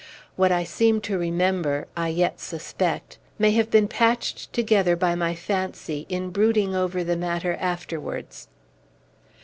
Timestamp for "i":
0.51-0.63, 1.95-2.07